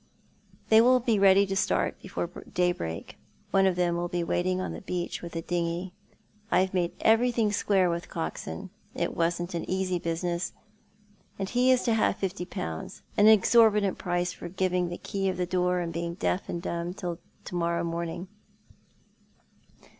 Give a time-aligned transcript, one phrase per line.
[0.69, 3.19] They will be ready to start before daybreak.
[3.51, 5.93] One of tbciu will be waiting on the beach with a dinghy.
[6.49, 8.71] I have made everything square with Coxon.
[8.95, 10.53] It wasn't an easy business,
[11.37, 15.37] and ho is to have fifty pounds— an exorbitant price for giving the key of
[15.37, 18.27] the door and being deaf and dumb till to morrow morning.